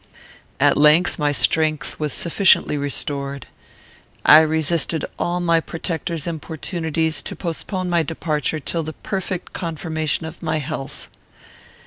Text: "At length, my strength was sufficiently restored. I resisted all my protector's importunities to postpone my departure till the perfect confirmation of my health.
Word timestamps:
"At 0.59 0.77
length, 0.77 1.19
my 1.19 1.31
strength 1.31 1.99
was 1.99 2.11
sufficiently 2.11 2.75
restored. 2.75 3.45
I 4.25 4.39
resisted 4.39 5.05
all 5.19 5.39
my 5.39 5.59
protector's 5.59 6.25
importunities 6.25 7.21
to 7.21 7.35
postpone 7.35 7.87
my 7.87 8.01
departure 8.01 8.57
till 8.59 8.81
the 8.81 8.93
perfect 8.93 9.53
confirmation 9.53 10.25
of 10.25 10.41
my 10.41 10.57
health. 10.57 11.07